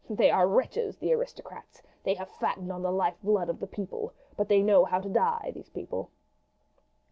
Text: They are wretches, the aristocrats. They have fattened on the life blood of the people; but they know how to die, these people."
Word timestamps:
They 0.09 0.31
are 0.31 0.47
wretches, 0.47 0.97
the 0.97 1.13
aristocrats. 1.13 1.83
They 2.03 2.15
have 2.15 2.27
fattened 2.27 2.71
on 2.71 2.81
the 2.81 2.89
life 2.91 3.17
blood 3.21 3.49
of 3.49 3.59
the 3.59 3.67
people; 3.67 4.13
but 4.35 4.47
they 4.47 4.63
know 4.63 4.83
how 4.83 4.99
to 4.99 5.09
die, 5.09 5.51
these 5.53 5.69
people." 5.69 6.09